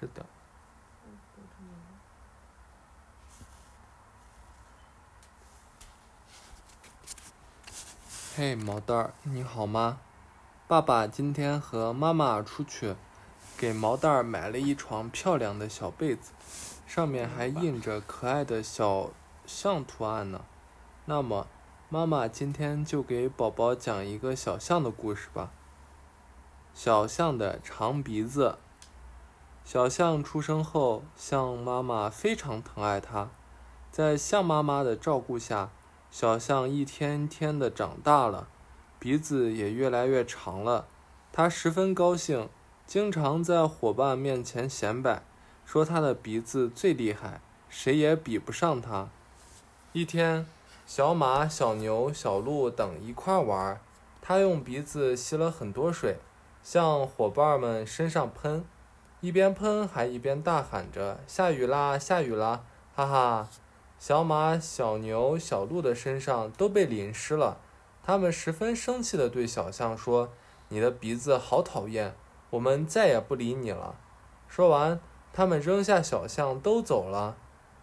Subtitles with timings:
[0.00, 0.24] 是的。
[8.34, 10.00] 嘿，毛蛋儿，你好吗？
[10.66, 12.96] 爸爸今天和妈妈出去，
[13.58, 16.32] 给毛蛋儿买了一床漂亮的小被子，
[16.86, 19.10] 上面还印着可爱的小
[19.44, 20.46] 象图案呢。
[21.04, 21.46] 那么，
[21.90, 25.50] 妈妈今天就给宝宝讲一个小象的故事吧。
[26.72, 28.56] 小象的长鼻子。
[29.64, 33.28] 小象出生后，象妈妈非常疼爱它，
[33.92, 35.70] 在象妈妈的照顾下。
[36.10, 38.48] 小象一天天的长大了，
[38.98, 40.88] 鼻子也越来越长了。
[41.32, 42.48] 它十分高兴，
[42.84, 45.22] 经常在伙伴面前显摆，
[45.64, 49.08] 说它的鼻子最厉害，谁也比不上它。
[49.92, 50.44] 一天，
[50.84, 53.80] 小马、小牛、小鹿等一块玩，
[54.20, 56.18] 它用鼻子吸了很多水，
[56.64, 58.64] 向伙伴们身上喷，
[59.20, 63.48] 一边喷还一边大喊着：“下雨啦，下雨啦！”哈哈。
[63.98, 67.58] 小马、小牛、小鹿的身上都被淋湿了，
[68.02, 70.30] 他们十分生气地对小象说
[70.70, 72.14] ：“你的鼻子好讨厌，
[72.48, 73.96] 我们再也不理你了。”
[74.48, 74.98] 说完，
[75.34, 77.36] 他们扔下小象都走了。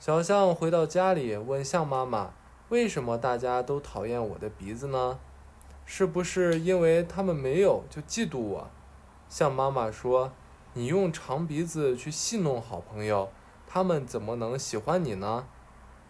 [0.00, 2.32] 小象回到家里，问象妈妈
[2.70, 5.20] ：“为什么大家都讨厌我的鼻子呢？
[5.86, 8.66] 是不是因为他们没有就嫉妒我？”
[9.30, 10.32] 象妈妈说
[10.74, 13.30] ：“你用长鼻子去戏弄好朋友，
[13.66, 15.46] 他们怎么能喜欢你呢？”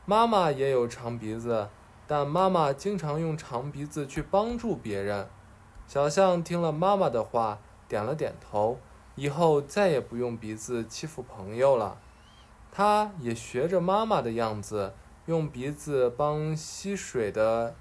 [0.06, 1.68] 妈妈也有长鼻子，
[2.06, 5.28] 但妈妈经常用长鼻子去帮助别人。
[5.86, 7.58] 小象听了妈妈的话，
[7.88, 8.78] 点了点头，
[9.14, 11.98] 以后再也不用鼻子欺负朋友了。
[12.72, 14.94] 它也学着妈妈的样子，
[15.26, 17.74] 用鼻子帮吸水的，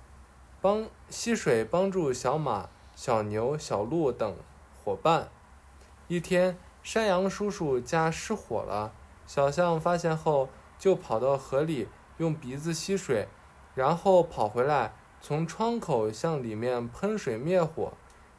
[0.62, 4.36] 帮吸水帮助小马、小牛、小鹿等
[4.84, 5.30] 伙伴。
[6.08, 8.94] 一天，山羊叔叔家失火了，
[9.28, 11.88] 小象发现后就跑到河里。
[12.18, 13.30] 用鼻子吸水，
[13.74, 17.94] 然后跑回来，从窗口向里面喷水灭火。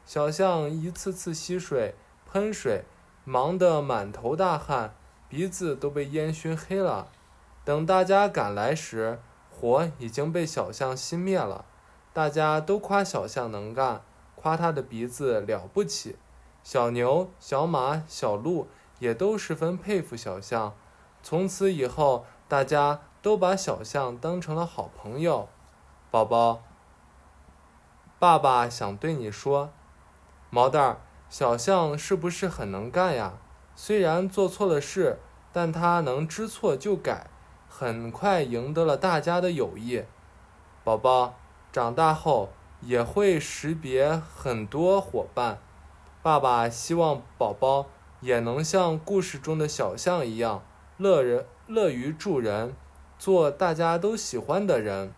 [0.05, 1.95] 小象一次次吸水、
[2.31, 2.83] 喷水，
[3.25, 4.93] 忙得满头大汗，
[5.27, 7.07] 鼻子都被烟熏黑了。
[7.65, 11.65] 等大家赶来时，火已经被小象熄灭了。
[12.13, 14.03] 大家都夸小象能干，
[14.35, 16.17] 夸它的鼻子了不起。
[16.63, 18.67] 小牛、小马、小鹿
[18.99, 20.73] 也都十分佩服小象。
[21.23, 23.01] 从此以后，大家。
[23.21, 25.47] 都把小象当成了好朋友，
[26.09, 26.63] 宝宝。
[28.17, 29.69] 爸爸想对你说，
[30.49, 30.97] 毛蛋儿，
[31.29, 33.33] 小象是不是很能干呀？
[33.75, 35.19] 虽然做错了事，
[35.53, 37.27] 但它能知错就改，
[37.69, 40.03] 很快赢得了大家的友谊。
[40.83, 41.35] 宝宝
[41.71, 42.49] 长大后
[42.81, 45.59] 也会识别很多伙伴。
[46.23, 47.87] 爸爸希望宝宝
[48.19, 50.63] 也能像故事中的小象一样，
[50.97, 52.75] 乐人乐于助人。
[53.17, 55.13] 做大家都喜欢的人。